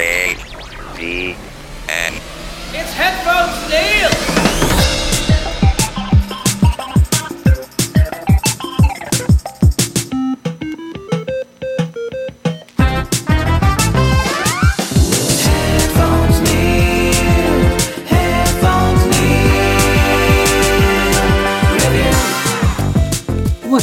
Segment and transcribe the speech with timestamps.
[0.00, 0.36] A
[0.96, 1.34] D
[1.88, 2.14] N.
[2.72, 4.27] It's Headphones Neil!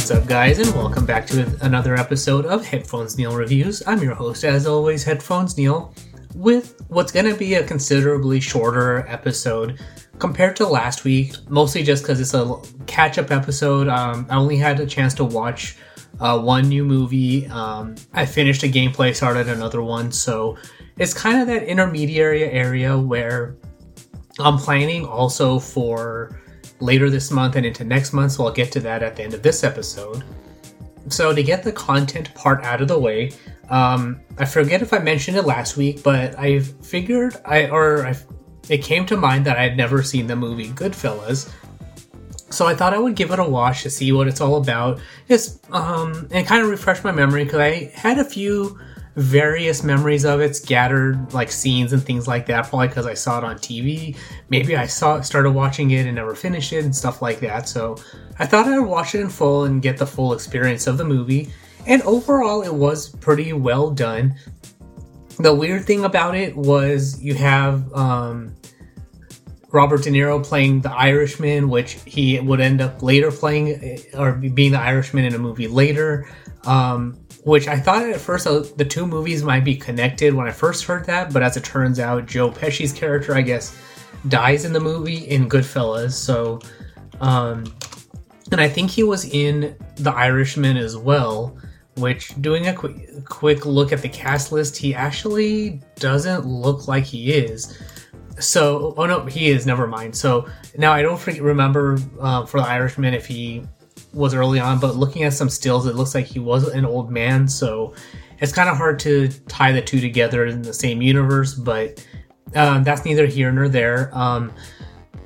[0.06, 3.82] What's up, guys, and welcome back to another episode of Headphones Neil Reviews.
[3.88, 5.92] I'm your host, as always, Headphones Neil,
[6.36, 9.80] with what's going to be a considerably shorter episode
[10.20, 13.88] compared to last week, mostly just because it's a catch up episode.
[13.88, 15.76] Um, I only had a chance to watch
[16.20, 17.48] uh, one new movie.
[17.48, 20.56] Um, I finished a gameplay, started another one, so
[20.98, 23.56] it's kind of that intermediary area where
[24.38, 26.40] I'm planning also for
[26.80, 29.34] later this month and into next month, so I'll get to that at the end
[29.34, 30.24] of this episode.
[31.08, 33.30] So, to get the content part out of the way,
[33.70, 38.16] um, I forget if I mentioned it last week, but I figured I or I,
[38.68, 41.52] it came to mind that I had never seen the movie Goodfellas,
[42.50, 45.00] so I thought I would give it a watch to see what it's all about,
[45.28, 48.78] just um, and kind of refresh my memory because I had a few
[49.16, 53.38] various memories of it scattered like scenes and things like that probably because i saw
[53.38, 54.14] it on tv
[54.50, 57.66] maybe i saw started watching it and never finished it and stuff like that.
[57.68, 57.96] So
[58.38, 61.04] i thought i would watch it in full and get the full experience of the
[61.04, 61.48] movie.
[61.86, 64.34] And overall it was pretty well done.
[65.38, 68.54] The weird thing about it was you have um,
[69.70, 74.72] Robert De Niro playing the Irishman, which he would end up later playing or being
[74.72, 76.28] the Irishman in a movie later.
[76.64, 80.50] Um, which I thought at first uh, the two movies might be connected when I
[80.50, 83.78] first heard that, but as it turns out, Joe Pesci's character, I guess,
[84.26, 86.10] dies in the movie in Goodfellas.
[86.10, 86.58] So,
[87.20, 87.72] um,
[88.50, 91.56] and I think he was in The Irishman as well.
[91.98, 97.04] Which, doing a quick, quick look at the cast list, he actually doesn't look like
[97.04, 97.78] he is.
[98.40, 99.66] So, oh no, he is.
[99.66, 100.16] Never mind.
[100.16, 103.62] So now I don't remember uh, for the Irishman if he
[104.16, 107.10] was early on, but looking at some stills, it looks like he was an old
[107.10, 107.46] man.
[107.46, 107.94] So
[108.40, 111.54] it's kind of hard to tie the two together in the same universe.
[111.54, 112.04] But
[112.54, 114.10] um, that's neither here nor there.
[114.12, 114.52] Um,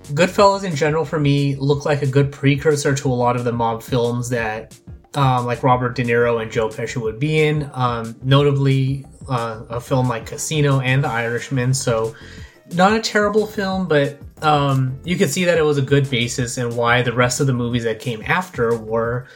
[0.08, 3.52] Goodfellas in general for me look like a good precursor to a lot of the
[3.52, 4.78] mob films that
[5.14, 7.70] um, like Robert De Niro and Joe Pesci would be in.
[7.74, 11.74] Um, notably, uh, a film like Casino and The Irishman.
[11.74, 12.14] So
[12.72, 16.56] not a terrible film, but um, you could see that it was a good basis
[16.56, 19.26] and why the rest of the movies that came after were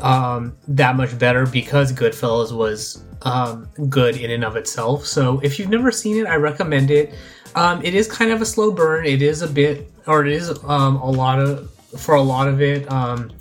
[0.00, 5.06] um, that much better because Goodfellas was um, good in and of itself.
[5.06, 7.14] So if you've never seen it, I recommend it.
[7.54, 9.04] Um, it is kind of a slow burn.
[9.04, 12.60] It is a bit, or it is um, a lot of for a lot of
[12.60, 13.32] it um,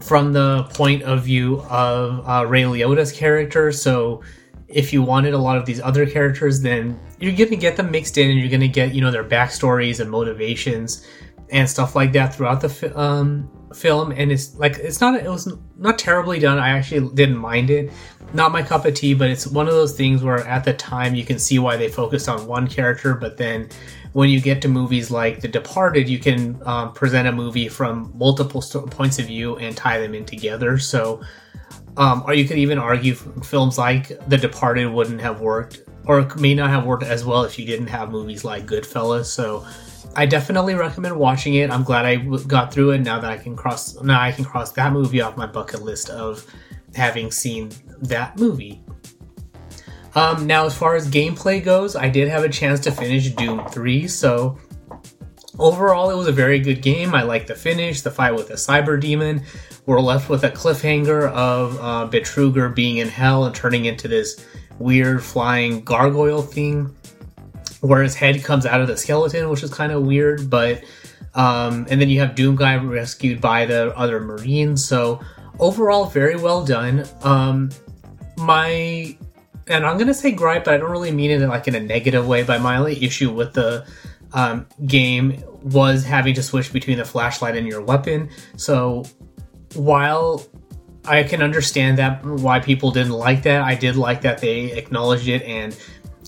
[0.00, 3.70] from the point of view of uh, Ray Liotta's character.
[3.70, 4.22] So
[4.72, 8.18] if you wanted a lot of these other characters, then you're gonna get them mixed
[8.18, 11.06] in, and you're gonna get you know their backstories and motivations
[11.50, 14.12] and stuff like that throughout the fi- um, film.
[14.12, 16.58] And it's like it's not it was not terribly done.
[16.58, 17.90] I actually didn't mind it.
[18.32, 21.16] Not my cup of tea, but it's one of those things where at the time
[21.16, 23.68] you can see why they focused on one character, but then
[24.12, 28.12] when you get to movies like The Departed, you can um, present a movie from
[28.16, 30.78] multiple st- points of view and tie them in together.
[30.78, 31.22] So
[31.96, 36.54] um, or you could even argue films like The Departed wouldn't have worked, or may
[36.54, 39.26] not have worked as well if you didn't have movies like Goodfellas.
[39.26, 39.66] So,
[40.16, 41.70] I definitely recommend watching it.
[41.70, 42.98] I'm glad I got through it.
[42.98, 46.10] Now that I can cross, now I can cross that movie off my bucket list
[46.10, 46.44] of
[46.94, 47.70] having seen
[48.02, 48.82] that movie.
[50.16, 53.64] Um, now, as far as gameplay goes, I did have a chance to finish Doom
[53.68, 54.58] 3, so
[55.56, 57.14] overall, it was a very good game.
[57.14, 59.44] I liked the finish, the fight with the cyber demon.
[59.86, 64.44] We're left with a cliffhanger of uh, Betruger being in hell and turning into this
[64.78, 66.94] weird flying gargoyle thing,
[67.80, 70.50] where his head comes out of the skeleton, which is kind of weird.
[70.50, 70.84] But
[71.34, 74.84] um, and then you have Doom Guy rescued by the other Marines.
[74.84, 75.20] So
[75.58, 77.04] overall, very well done.
[77.22, 77.70] Um,
[78.36, 79.16] my
[79.66, 82.26] and I'm gonna say gripe, but I don't really mean it like in a negative
[82.26, 82.42] way.
[82.42, 83.86] But my only issue with the
[84.32, 88.30] um, game was having to switch between the flashlight and your weapon.
[88.56, 89.04] So
[89.74, 90.44] while
[91.04, 95.28] I can understand that why people didn't like that, I did like that they acknowledged
[95.28, 95.76] it and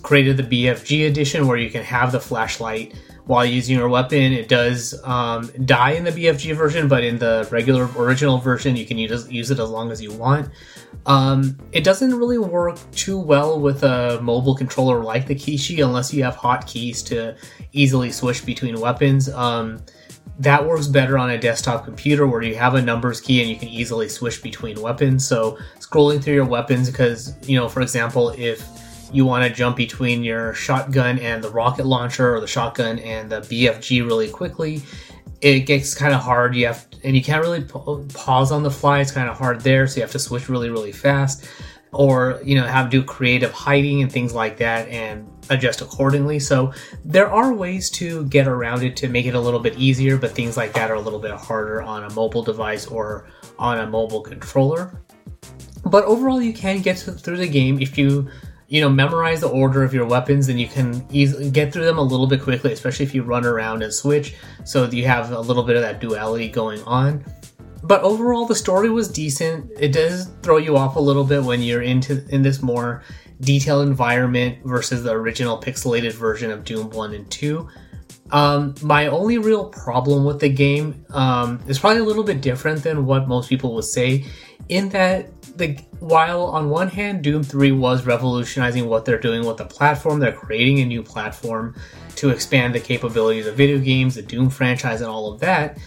[0.02, 2.94] created the BFG edition where you can have the flashlight
[3.26, 4.32] while using your weapon.
[4.32, 8.86] It does um, die in the BFG version, but in the regular original version, you
[8.86, 10.48] can use, use it as long as you want.
[11.06, 16.12] Um, it doesn't really work too well with a mobile controller like the Kishi unless
[16.12, 17.36] you have hotkeys to
[17.72, 19.28] easily switch between weapons.
[19.28, 19.82] Um,
[20.38, 23.56] that works better on a desktop computer where you have a numbers key and you
[23.56, 25.26] can easily switch between weapons.
[25.26, 28.66] So scrolling through your weapons, because you know, for example, if
[29.12, 33.30] you want to jump between your shotgun and the rocket launcher or the shotgun and
[33.30, 34.82] the BFG really quickly,
[35.42, 36.54] it gets kind of hard.
[36.54, 39.00] You have and you can't really pause on the fly.
[39.00, 41.46] It's kind of hard there, so you have to switch really really fast,
[41.92, 46.38] or you know have to do creative hiding and things like that and adjust accordingly.
[46.38, 46.72] So
[47.04, 50.32] there are ways to get around it to make it a little bit easier, but
[50.32, 53.26] things like that are a little bit harder on a mobile device or
[53.58, 55.00] on a mobile controller.
[55.84, 58.30] But overall, you can get through the game if you
[58.72, 61.98] you know, memorize the order of your weapons and you can easily get through them
[61.98, 64.34] a little bit quickly, especially if you run around and switch.
[64.64, 67.22] So you have a little bit of that duality going on.
[67.82, 69.70] But overall, the story was decent.
[69.78, 73.02] It does throw you off a little bit when you're into in this more
[73.42, 77.68] detailed environment versus the original pixelated version of Doom 1 and 2.
[78.30, 82.82] Um, my only real problem with the game um, is probably a little bit different
[82.82, 84.24] than what most people would say,
[84.68, 85.28] in that
[85.58, 90.18] the while on one hand Doom 3 was revolutionizing what they're doing with the platform,
[90.18, 91.74] they're creating a new platform
[92.16, 95.78] to expand the capabilities of video games, the Doom franchise and all of that.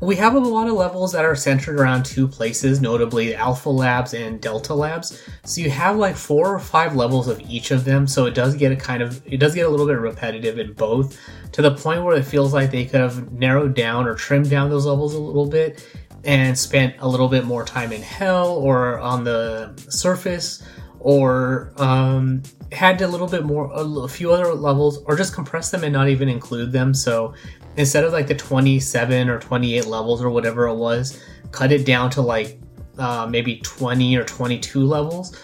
[0.00, 4.14] We have a lot of levels that are centered around two places, notably Alpha Labs
[4.14, 5.22] and Delta Labs.
[5.44, 8.54] So you have like four or five levels of each of them, so it does
[8.54, 11.20] get a kind of it does get a little bit repetitive in both,
[11.52, 14.70] to the point where it feels like they could have narrowed down or trimmed down
[14.70, 15.86] those levels a little bit
[16.24, 20.62] and spent a little bit more time in hell or on the surface
[20.98, 25.82] or um, had a little bit more a few other levels or just compress them
[25.84, 27.34] and not even include them so
[27.76, 32.10] instead of like the 27 or 28 levels or whatever it was cut it down
[32.10, 32.58] to like
[32.98, 35.36] uh, maybe 20 or 22 levels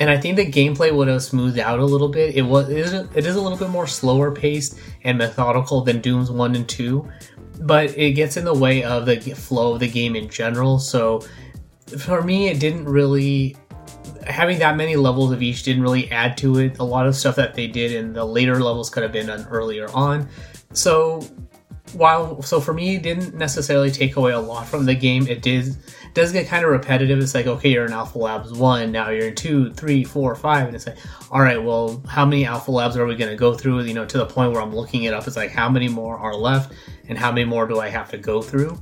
[0.00, 2.34] and I think the gameplay would have smoothed out a little bit.
[2.34, 6.00] It was it is, it is a little bit more slower paced and methodical than
[6.00, 7.06] Doom's one and two,
[7.60, 10.78] but it gets in the way of the flow of the game in general.
[10.78, 11.22] So
[11.98, 13.56] for me, it didn't really
[14.30, 16.78] having that many levels of each didn't really add to it.
[16.78, 19.46] A lot of stuff that they did in the later levels could have been done
[19.50, 20.28] earlier on.
[20.72, 21.20] So
[21.92, 25.26] while so for me, it didn't necessarily take away a lot from the game.
[25.26, 25.76] It did
[26.14, 27.18] does get kind of repetitive.
[27.18, 30.66] It's like, okay, you're in Alpha Labs 1, now you're in two, three, four, five,
[30.66, 30.96] and it's like,
[31.30, 33.82] all right, well, how many Alpha Labs are we going to go through?
[33.82, 36.18] You know, to the point where I'm looking it up, it's like, how many more
[36.18, 36.72] are left,
[37.08, 38.78] and how many more do I have to go through?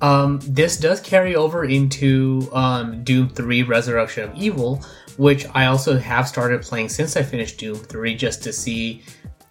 [0.00, 4.84] Um, this does carry over into um, Doom 3 Resurrection of Evil,
[5.16, 9.02] which I also have started playing since I finished Doom 3 just to see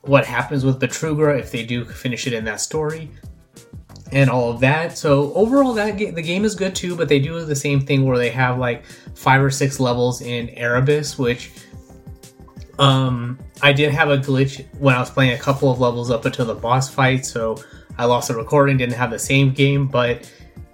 [0.01, 3.10] what happens with Betruger if they do finish it in that story
[4.12, 4.98] and all of that.
[4.98, 8.05] So overall, that ga- the game is good too, but they do the same thing
[8.05, 11.51] where they have like five or six levels in Erebus, which
[12.77, 16.25] um, I did have a glitch when I was playing a couple of levels up
[16.25, 17.58] until the boss fight, so
[17.98, 20.32] I lost the recording, didn't have the same game, but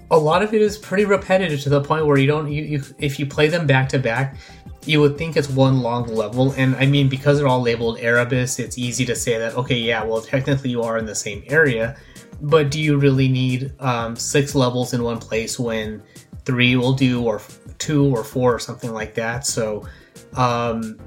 [0.09, 2.83] a lot of it is pretty repetitive to the point where you don't you, you
[2.99, 4.35] if you play them back to back
[4.83, 8.59] you would think it's one long level and i mean because they're all labeled erebus
[8.59, 11.95] it's easy to say that okay yeah well technically you are in the same area
[12.41, 16.01] but do you really need um, six levels in one place when
[16.43, 17.41] three will do, or
[17.77, 19.45] two, or four, or something like that?
[19.45, 19.87] So
[20.35, 20.97] um,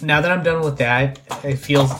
[0.00, 1.92] now that I'm done with that, it feels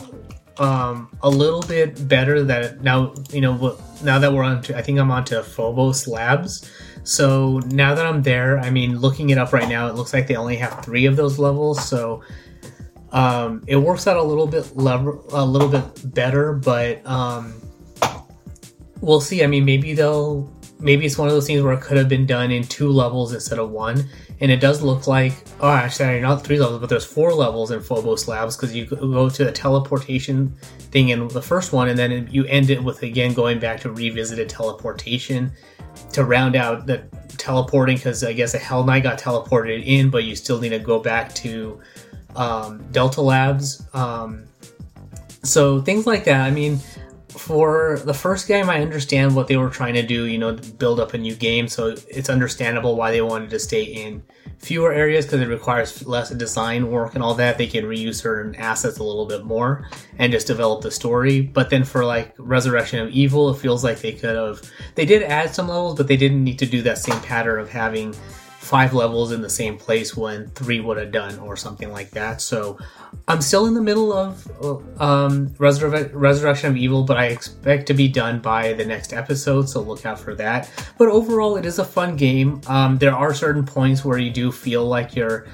[0.59, 4.83] um, a little bit better that now you know now that we're on to I
[4.83, 6.71] think I'm on to Phobos Labs.
[7.05, 10.27] So now that I'm there, I mean, looking it up right now, it looks like
[10.27, 11.83] they only have three of those levels.
[11.89, 12.23] So
[13.13, 17.55] um, it works out a little bit lever- a little bit better, but um,
[19.01, 19.43] we'll see.
[19.43, 22.27] I mean, maybe they'll maybe it's one of those things where it could have been
[22.27, 24.09] done in two levels instead of one.
[24.41, 27.81] And it does look like oh, actually not three levels, but there's four levels in
[27.81, 30.55] Phobos Labs because you go to the teleportation
[30.93, 33.91] thing in the first one, and then you end it with again going back to
[33.91, 35.51] revisited teleportation
[36.13, 37.03] to round out the
[37.37, 40.79] teleporting because I guess a Hell Knight got teleported in, but you still need to
[40.79, 41.81] go back to
[42.37, 43.83] um, Delta Labs.
[43.93, 44.45] Um,
[45.43, 46.41] so things like that.
[46.41, 46.79] I mean,
[47.29, 50.25] for the first game, I understand what they were trying to do.
[50.25, 53.83] You know, build up a new game, so it's understandable why they wanted to stay
[53.83, 54.23] in
[54.59, 57.59] fewer areas because it requires less design work and all that.
[57.59, 61.41] They can reuse certain assets a little bit more and just develop the story.
[61.41, 64.63] But then for like Resurrection of Evil, it feels like they could have.
[64.95, 67.71] They did add some levels, but they didn't need to do that same pattern of
[67.71, 68.15] having
[68.69, 72.43] five levels in the same place when three would have done or something like that.
[72.43, 72.79] So
[73.27, 74.47] I'm still in the middle of
[75.01, 79.71] um, Resur- Resurrection of Evil, but I expect to be done by the next episode,
[79.71, 80.71] so look out for that.
[80.99, 82.61] But overall, it is a fun game.
[82.67, 85.47] Um, there are certain points where you do feel like you're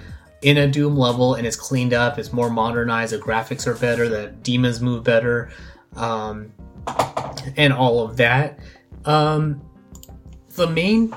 [0.43, 4.09] in a Doom level and it's cleaned up, it's more modernized, the graphics are better,
[4.09, 5.51] the demons move better,
[5.95, 6.53] um,
[7.57, 8.59] and all of that.
[9.05, 9.63] Um,
[10.57, 11.13] the main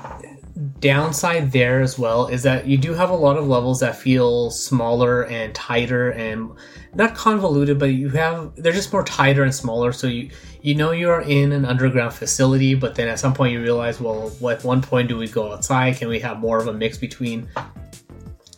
[0.80, 4.50] downside there as well is that you do have a lot of levels that feel
[4.50, 6.50] smaller and tighter and
[6.94, 9.92] not convoluted but you have they're just more tighter and smaller.
[9.92, 10.30] So you
[10.62, 14.32] you know you're in an underground facility but then at some point you realize well
[14.50, 15.96] at one point do we go outside?
[15.96, 17.48] Can we have more of a mix between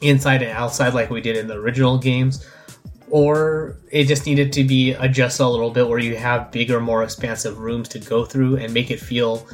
[0.01, 2.47] inside and outside like we did in the original games?
[3.11, 7.03] Or it just needed to be adjusted a little bit where you have bigger more
[7.03, 9.47] expansive rooms to go through and make it feel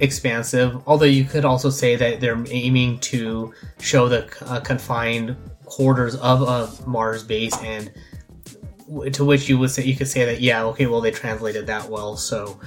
[0.00, 0.80] expansive.
[0.86, 6.42] Although you could also say that they're aiming to show the uh, confined quarters of
[6.42, 7.92] a Mars base, and
[9.12, 11.88] to which you would say you could say that yeah, okay, well they translated that
[11.88, 12.16] well.
[12.16, 12.58] So,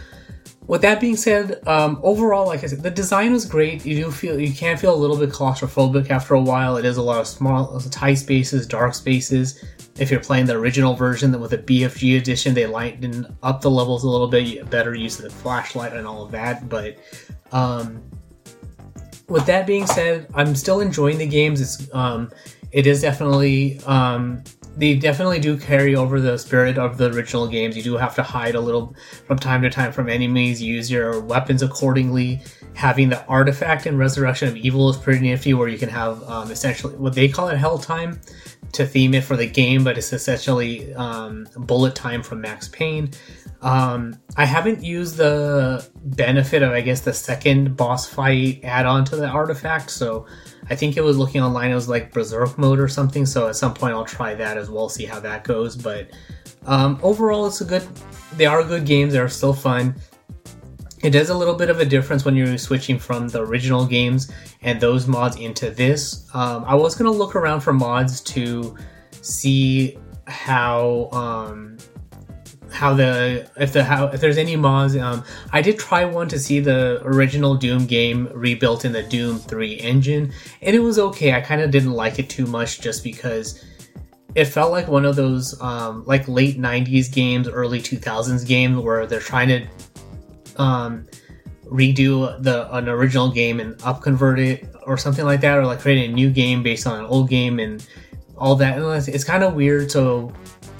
[0.67, 3.85] with that being said, um, overall, like I said, the design was great.
[3.85, 6.77] You do feel you can feel a little bit claustrophobic after a while.
[6.77, 9.63] It is a lot of small, tight spaces, dark spaces.
[9.98, 13.69] If you're playing the original version, then with the BFG edition, they lightened up the
[13.69, 16.69] levels a little bit, You better use the flashlight and all of that.
[16.69, 16.98] But
[17.51, 18.01] um,
[19.27, 21.62] with that being said, I'm still enjoying the games.
[21.62, 22.31] It's um,
[22.71, 24.43] it is definitely um,
[24.77, 27.75] they definitely do carry over the spirit of the original games.
[27.75, 28.95] You do have to hide a little
[29.27, 30.62] from time to time from enemies.
[30.62, 32.41] Use your weapons accordingly.
[32.74, 36.51] Having the artifact in Resurrection of Evil is pretty nifty, where you can have um,
[36.51, 38.19] essentially what they call it Hell Time
[38.73, 43.11] to theme it for the game, but it's essentially um, bullet time from Max Payne.
[43.61, 49.05] Um, I haven't used the benefit of, I guess, the second boss fight add on
[49.05, 50.25] to the artifact, so
[50.69, 53.55] I think it was looking online, it was like Berserk mode or something, so at
[53.55, 55.75] some point I'll try that as well, see how that goes.
[55.75, 56.09] But
[56.65, 57.87] um, overall, it's a good,
[58.35, 59.95] they are good games, they're still fun.
[61.03, 64.31] It is a little bit of a difference when you're switching from the original games
[64.62, 66.27] and those mods into this.
[66.34, 68.77] Um, I was gonna look around for mods to
[69.22, 71.77] see how um,
[72.72, 74.96] how the if the how if there's any mods.
[74.96, 79.39] Um, I did try one to see the original Doom game rebuilt in the Doom
[79.39, 80.31] 3 engine,
[80.62, 81.34] and it was okay.
[81.34, 83.65] I kind of didn't like it too much just because
[84.36, 89.05] it felt like one of those um, like late 90s games early 2000s games where
[89.05, 89.67] they're trying to
[90.58, 91.05] um,
[91.65, 96.10] redo the an original game and upconvert it or something like that, or like create
[96.10, 97.88] a new game based on an old game and
[98.38, 98.77] all that.
[98.77, 99.91] And it's, it's kind of weird.
[99.91, 100.34] So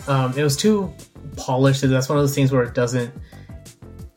[0.08, 0.94] um, it was too
[1.38, 1.82] polished.
[1.82, 3.14] That's one of those things where it doesn't.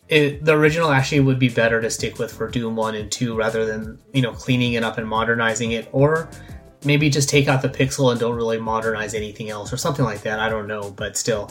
[0.08, 3.36] It, the original actually would be better to stick with for Doom One and Two
[3.36, 6.28] rather than you know cleaning it up and modernizing it, or
[6.84, 10.22] maybe just take out the pixel and don't really modernize anything else or something like
[10.22, 10.38] that.
[10.38, 11.50] I don't know, but still,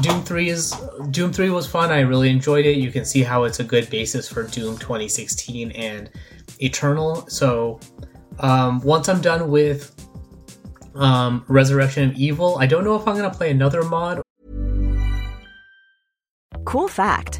[0.00, 0.74] Doom 3 is
[1.10, 1.90] Doom 3 was fun.
[1.90, 2.78] I really enjoyed it.
[2.78, 6.10] You can see how it's a good basis for Doom 2016 and
[6.60, 7.26] Eternal.
[7.28, 7.80] So
[8.38, 9.94] um, once I'm done with
[10.94, 14.22] um, Resurrection of Evil, I don't know if I'm to play another mod.
[16.64, 17.39] Cool fact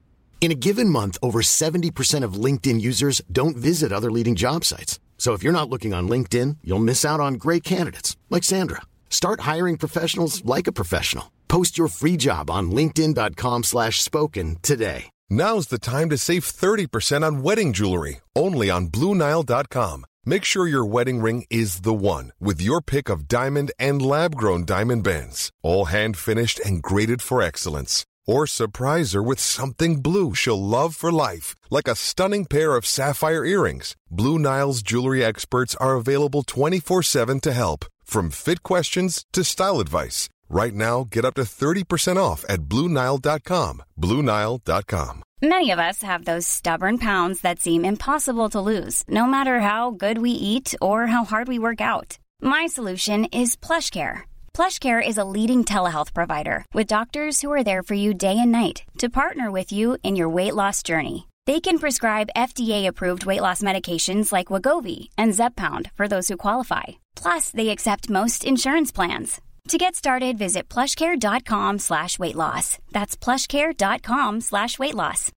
[0.41, 4.99] In a given month, over 70% of LinkedIn users don't visit other leading job sites.
[5.19, 8.81] So if you're not looking on LinkedIn, you'll miss out on great candidates like Sandra.
[9.11, 11.31] Start hiring professionals like a professional.
[11.47, 15.11] Post your free job on linkedin.com/spoken today.
[15.29, 20.05] Now's the time to save 30% on wedding jewelry, only on BlueNile.com.
[20.25, 24.35] Make sure your wedding ring is the one with your pick of diamond and lab
[24.35, 28.05] grown diamond bands, all hand finished and graded for excellence.
[28.27, 32.85] Or surprise her with something blue she'll love for life, like a stunning pair of
[32.85, 33.95] sapphire earrings.
[34.09, 39.79] Blue Nile's jewelry experts are available 24 7 to help, from fit questions to style
[39.79, 40.29] advice.
[40.49, 43.83] Right now, get up to 30% off at BlueNile.com.
[43.97, 45.23] BlueNile.com.
[45.41, 49.91] Many of us have those stubborn pounds that seem impossible to lose, no matter how
[49.91, 52.19] good we eat or how hard we work out.
[52.41, 54.23] My solution is PlushCare.
[54.53, 58.51] PlushCare is a leading telehealth provider with doctors who are there for you day and
[58.51, 61.27] night to partner with you in your weight loss journey.
[61.47, 66.83] They can prescribe FDA-approved weight loss medications like Wegovy and Zepbound for those who qualify.
[67.15, 69.41] Plus, they accept most insurance plans.
[69.69, 72.77] To get started, visit plushcare.com slash weight loss.
[72.91, 75.31] That's plushcare.com slash weight loss.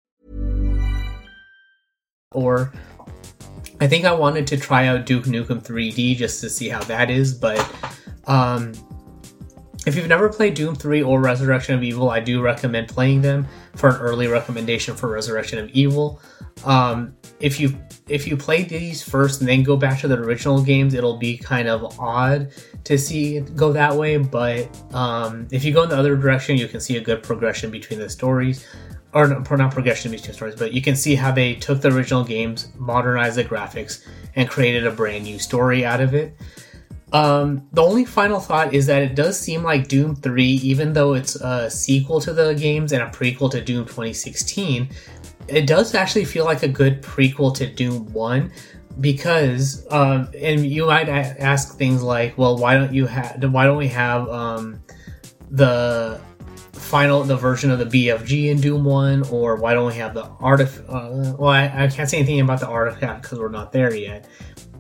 [2.33, 2.73] Or
[3.81, 7.11] I think I wanted to try out Duke Nukem 3D just to see how that
[7.11, 7.65] is, but
[8.27, 8.73] um,
[9.87, 13.47] if you've never played Doom 3 or Resurrection of Evil, I do recommend playing them
[13.77, 16.21] for an early recommendation for Resurrection of Evil.
[16.65, 17.77] Um, if you
[18.09, 21.37] if you play these first and then go back to the original games, it'll be
[21.37, 22.51] kind of odd
[22.85, 24.17] to see it go that way.
[24.19, 27.71] But um, if you go in the other direction, you can see a good progression
[27.71, 28.67] between the stories,
[29.13, 32.25] or not, not progression between stories, but you can see how they took the original
[32.25, 36.37] games, modernized the graphics, and created a brand new story out of it.
[37.15, 41.15] Um, the only final thought is that it does seem like Doom 3, even though
[41.15, 44.89] it's a sequel to the games and a prequel to Doom 2016,
[45.47, 48.51] it does actually feel like a good prequel to Doom 1
[49.01, 53.77] because um, and you might ask things like well why don't you have why don't
[53.77, 54.81] we have um,
[55.51, 56.21] the
[56.73, 60.25] final the version of the BFG in Doom 1 or why don't we have the
[60.41, 63.95] artifact uh, well I, I can't say anything about the artifact because we're not there
[63.95, 64.29] yet.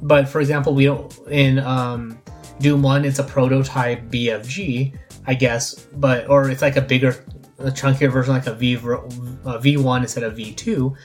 [0.02, 2.18] But for example we don't in um,
[2.60, 4.96] Doom 1 it's a prototype BFG
[5.26, 7.24] I guess but or it's like a bigger
[7.58, 10.96] a chunkier version like a V a V1 instead of V2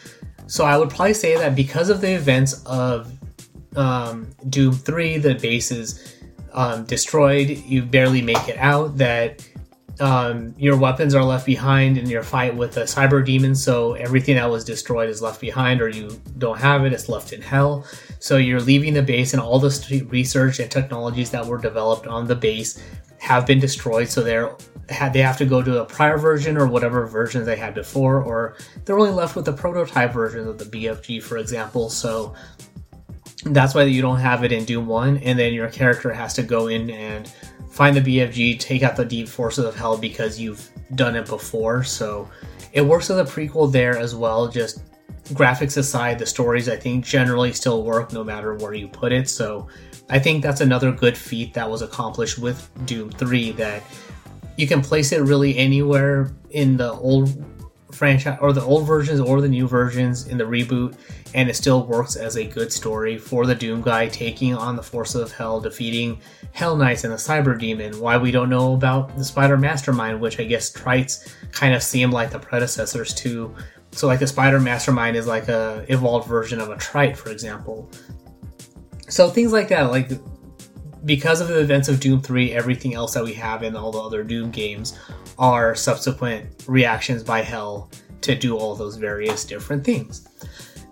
[0.48, 3.12] so I would probably say that because of the events of
[3.76, 6.16] um, Doom 3, the base is
[6.54, 9.48] um, destroyed, you barely make it out, that
[10.00, 14.36] um, your weapons are left behind in your fight with a cyber demon, so everything
[14.36, 17.86] that was destroyed is left behind, or you don't have it, it's left in hell.
[18.20, 22.28] So you're leaving the base, and all the research and technologies that were developed on
[22.28, 22.82] the base
[23.20, 24.56] have been destroyed, so they're
[25.14, 28.56] they have to go to a prior version or whatever versions they had before, or
[28.86, 31.90] they're only left with the prototype version of the BFG, for example.
[31.90, 32.34] So
[33.46, 36.44] that's why you don't have it in Doom 1, and then your character has to
[36.44, 37.32] go in and
[37.70, 41.84] find the BFG, take out the deep forces of hell because you've done it before.
[41.84, 42.30] So
[42.74, 44.48] it works as a prequel there as well.
[44.48, 44.82] Just
[45.34, 49.30] graphics aside, the stories I think generally still work no matter where you put it.
[49.30, 49.68] So
[50.10, 53.84] I think that's another good feat that was accomplished with Doom 3 that
[54.58, 57.46] you can place it really anywhere in the old
[57.92, 60.96] franchise or the old versions or the new versions in the reboot
[61.34, 64.84] and it still works as a good story for the doom guy taking on the
[64.84, 66.20] forces of hell defeating
[66.52, 68.00] hell knights and the cyber demon.
[68.00, 72.12] Why we don't know about the spider mastermind which i guess trites kind of seem
[72.12, 73.54] like the predecessors to.
[73.92, 77.90] So like the spider mastermind is like a evolved version of a trite for example.
[79.08, 80.12] So things like that like
[81.06, 84.02] because of the events of Doom 3, everything else that we have in all the
[84.02, 84.98] other Doom games
[85.38, 87.90] are subsequent reactions by Hell
[88.22, 90.28] to do all those various different things.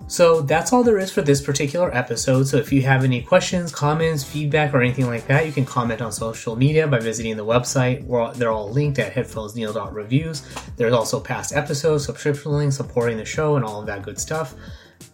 [0.08, 2.48] So that's all there is for this particular episode.
[2.48, 6.02] So if you have any questions, comments, feedback, or anything like that, you can comment
[6.02, 8.06] on social media by visiting the website.
[8.06, 10.44] Where they're all linked at headphonesneil.reviews.
[10.78, 14.56] There's also past episodes, subscription links, supporting the show, and all of that good stuff.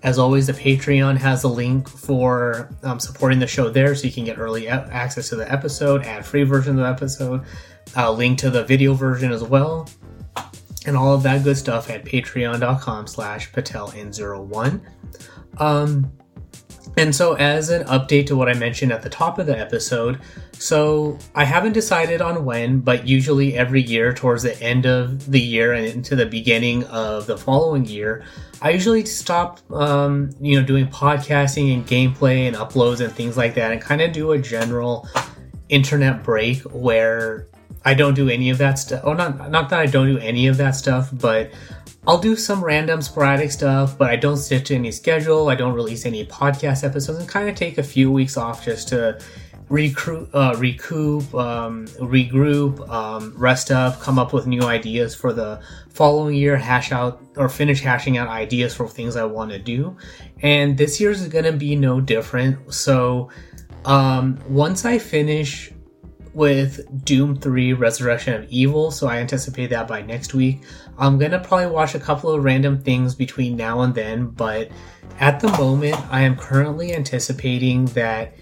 [0.04, 4.14] As always, the Patreon has a link for um, supporting the show there, so you
[4.14, 7.44] can get early access to the episode, ad-free version of the episode,
[7.96, 9.90] a link to the video version as well,
[10.86, 14.82] and all of that good stuff at patreon.com slash pateln01.
[15.60, 16.12] Um,
[16.98, 20.20] and so, as an update to what I mentioned at the top of the episode,
[20.54, 25.40] so I haven't decided on when, but usually every year, towards the end of the
[25.40, 28.24] year and into the beginning of the following year,
[28.62, 33.56] I usually stop, um, you know, doing podcasting and gameplay and uploads and things like
[33.56, 35.08] that, and kind of do a general
[35.70, 37.48] internet break where
[37.86, 39.02] I don't do any of that stuff.
[39.04, 41.52] Oh, not not that I don't do any of that stuff, but
[42.06, 45.50] I'll do some random sporadic stuff, but I don't stick to any schedule.
[45.50, 48.90] I don't release any podcast episodes and kind of take a few weeks off just
[48.90, 49.20] to
[49.70, 55.62] recruit, uh, recoup, um, regroup, um, rest up, come up with new ideas for the
[55.90, 59.96] following year, hash out or finish hashing out ideas for things I want to do.
[60.42, 62.74] And this year's is going to be no different.
[62.74, 63.30] So,
[63.86, 65.72] um, once I finish
[66.34, 70.64] with Doom 3 Resurrection of Evil, so I anticipate that by next week.
[70.98, 74.70] I'm gonna probably watch a couple of random things between now and then, but
[75.20, 78.36] at the moment, I am currently anticipating that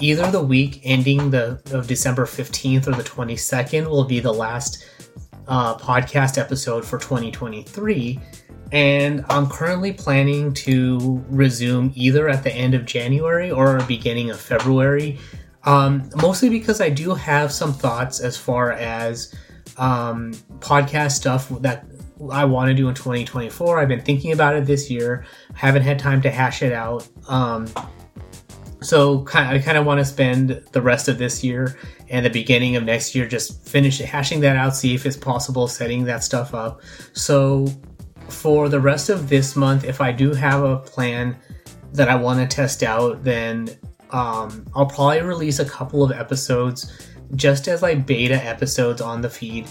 [0.00, 4.86] either the week ending the of December 15th or the 22nd will be the last
[5.48, 8.18] uh, podcast episode for 2023.
[8.72, 14.40] And I'm currently planning to resume either at the end of January or beginning of
[14.40, 15.18] February.
[15.66, 19.34] Um, mostly because I do have some thoughts as far as
[19.76, 21.84] um, podcast stuff that
[22.30, 23.78] I want to do in 2024.
[23.78, 27.06] I've been thinking about it this year, haven't had time to hash it out.
[27.28, 27.66] Um,
[28.80, 31.76] so I kind of want to spend the rest of this year
[32.08, 35.66] and the beginning of next year just finish hashing that out, see if it's possible
[35.66, 36.80] setting that stuff up.
[37.12, 37.66] So
[38.28, 41.36] for the rest of this month, if I do have a plan
[41.92, 43.68] that I want to test out, then
[44.10, 49.30] um, I'll probably release a couple of episodes just as like beta episodes on the
[49.30, 49.66] feed.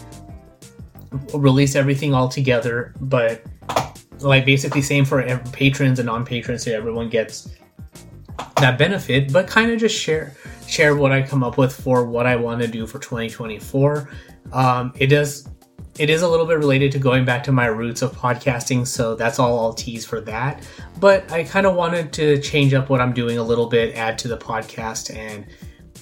[1.34, 3.41] release everything all together, but
[4.19, 7.50] like basically same for patrons and non-patrons, so everyone gets
[8.58, 9.32] that benefit.
[9.32, 10.36] But kind of just share
[10.67, 14.10] share what I come up with for what I want to do for 2024.
[14.52, 15.48] Um, it does
[15.97, 19.15] it is a little bit related to going back to my roots of podcasting, so
[19.15, 20.67] that's all I'll tease for that.
[20.99, 24.17] But I kind of wanted to change up what I'm doing a little bit, add
[24.19, 25.45] to the podcast, and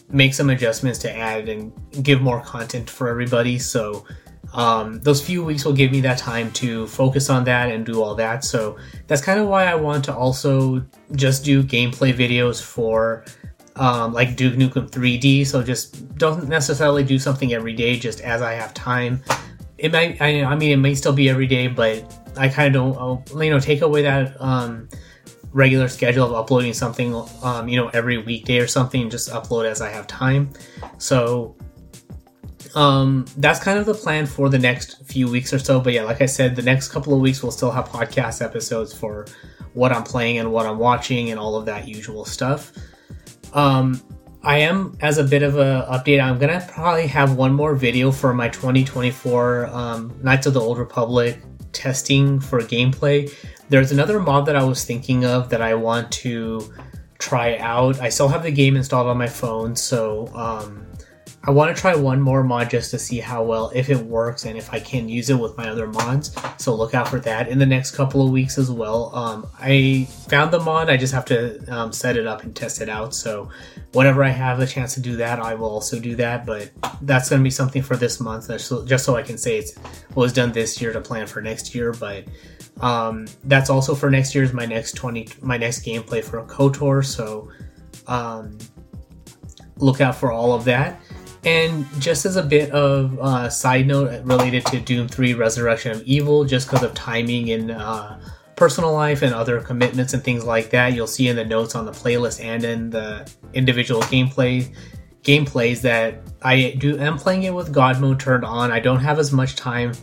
[0.10, 1.71] make some adjustments to add and
[2.03, 3.60] give more content for everybody.
[3.60, 4.06] So
[4.53, 8.01] um, those few weeks will give me that time to focus on that and do
[8.01, 8.43] all that.
[8.43, 8.77] So
[9.08, 10.84] that's kind of why I want to also
[11.15, 13.25] just do gameplay videos for
[13.75, 15.45] um, like Duke Nukem 3D.
[15.45, 19.23] So just don't necessarily do something every day, just as I have time
[19.84, 22.74] it might I, I mean it may still be every day but i kind of
[22.74, 24.89] don't I'll, you know take away that um,
[25.52, 29.82] regular schedule of uploading something um, you know every weekday or something just upload as
[29.82, 30.50] i have time.
[30.98, 31.56] So
[32.76, 36.04] um, that's kind of the plan for the next few weeks or so but yeah
[36.04, 39.28] like i said the next couple of weeks we'll still have podcast episodes for
[39.74, 42.72] what i'm playing and what i'm watching and all of that usual stuff.
[43.54, 44.02] Um,
[44.45, 48.12] I am, as a bit of a update, I'm gonna probably have one more video
[48.12, 51.39] for my 2024 um, Knights of the Old Republic
[51.71, 53.34] testing for gameplay.
[53.69, 56.73] There's another mod that I was thinking of that I want to
[57.19, 58.01] try out.
[58.01, 60.88] I still have the game installed on my phone, so um,
[61.45, 64.45] I want to try one more mod just to see how well if it works
[64.45, 66.34] and if I can use it with my other mods.
[66.58, 69.13] So look out for that in the next couple of weeks as well.
[69.13, 72.79] Um, I found the mod, I just have to um, set it up and test
[72.79, 73.13] it out.
[73.13, 73.49] So
[73.91, 76.45] whenever I have the chance to do that, I will also do that.
[76.45, 79.77] But that's going to be something for this month, just so I can say it
[80.15, 81.91] was done this year to plan for next year.
[81.91, 82.23] But
[82.79, 87.03] um, that's also for next year's my next 20 my next gameplay for a KOTOR.
[87.06, 87.51] So
[88.08, 88.58] um,
[89.77, 91.01] look out for all of that.
[91.45, 96.01] And just as a bit of uh, side note related to Doom 3 Resurrection of
[96.03, 98.17] Evil, just because of timing and uh,
[98.56, 101.86] personal life and other commitments and things like that, you'll see in the notes on
[101.86, 104.73] the playlist and in the individual gameplay
[105.23, 108.71] gameplays that I do am playing it with God mode turned on.
[108.71, 109.93] I don't have as much time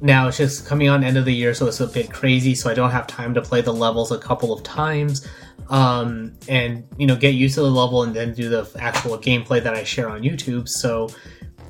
[0.00, 0.28] now.
[0.28, 2.54] It's just coming on end of the year, so it's a bit crazy.
[2.54, 5.26] So I don't have time to play the levels a couple of times
[5.70, 9.62] um, and you know get used to the level and then do the actual gameplay
[9.62, 10.68] that I share on YouTube.
[10.68, 11.08] So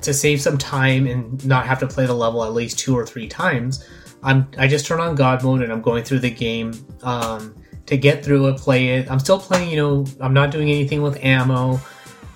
[0.01, 3.05] to save some time and not have to play the level at least two or
[3.05, 3.85] three times,
[4.23, 7.55] I'm I just turn on God mode and I'm going through the game um,
[7.87, 9.11] to get through it, play it.
[9.11, 9.69] I'm still playing.
[9.69, 11.79] You know, I'm not doing anything with ammo.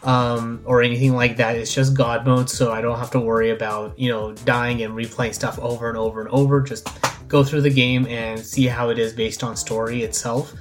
[0.03, 1.55] Um, or anything like that.
[1.55, 4.93] It's just God mode, so I don't have to worry about you know dying and
[4.93, 6.59] replaying stuff over and over and over.
[6.59, 6.89] Just
[7.29, 10.53] go through the game and see how it is based on story itself.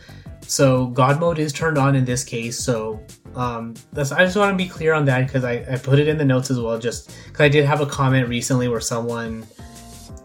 [0.46, 2.58] So God mode is turned on in this case.
[2.58, 5.98] So um, that's, I just want to be clear on that because I, I put
[5.98, 6.78] it in the notes as well.
[6.78, 9.46] Just because I did have a comment recently where someone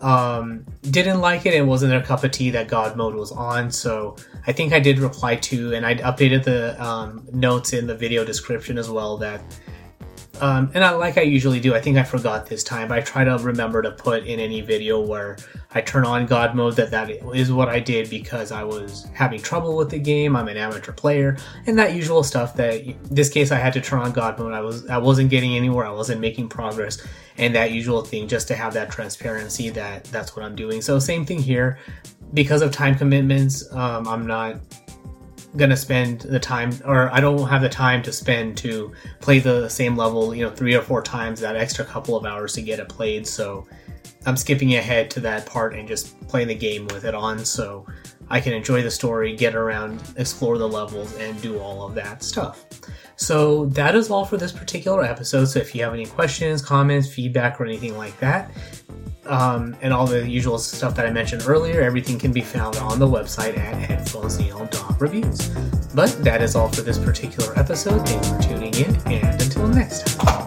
[0.01, 3.71] um, didn't like it and wasn't their cup of tea that God mode was on.
[3.71, 7.95] So I think I did reply to and I updated the um, notes in the
[7.95, 9.41] video description as well that
[10.41, 13.01] um, and I, like I usually do, I think I forgot this time, but I
[13.01, 15.37] try to remember to put in any video where
[15.73, 19.41] I turn on God mode that that is what I did because I was having
[19.41, 20.35] trouble with the game.
[20.35, 22.55] I'm an amateur player, and that usual stuff.
[22.55, 24.53] That this case I had to turn on God mode.
[24.53, 25.85] I was I wasn't getting anywhere.
[25.85, 27.05] I wasn't making progress,
[27.37, 30.81] and that usual thing just to have that transparency that that's what I'm doing.
[30.81, 31.77] So same thing here,
[32.33, 33.71] because of time commitments.
[33.73, 34.57] Um, I'm not
[35.57, 39.67] gonna spend the time or I don't have the time to spend to play the
[39.69, 42.79] same level, you know, three or four times that extra couple of hours to get
[42.79, 43.27] it played.
[43.27, 43.67] So
[44.25, 47.85] I'm skipping ahead to that part and just playing the game with it on so
[48.29, 52.23] I can enjoy the story, get around, explore the levels, and do all of that
[52.23, 52.65] stuff.
[53.15, 55.45] So that is all for this particular episode.
[55.45, 58.51] So if you have any questions, comments, feedback, or anything like that,
[59.27, 62.99] um, and all the usual stuff that I mentioned earlier, everything can be found on
[62.99, 65.49] the website at headphonesneil.reviews.
[65.93, 68.07] But that is all for this particular episode.
[68.07, 70.46] Thanks for tuning in, and until next time.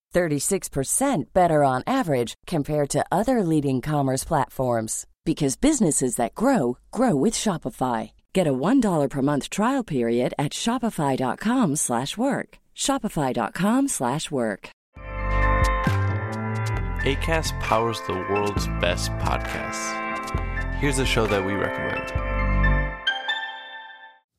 [0.11, 7.15] 36% better on average compared to other leading commerce platforms because businesses that grow grow
[7.15, 8.11] with Shopify.
[8.33, 12.57] Get a $1 per month trial period at shopify.com/work.
[12.75, 14.69] shopify.com/work.
[17.03, 20.75] ACAST powers the world's best podcasts.
[20.75, 22.40] Here's a show that we recommend.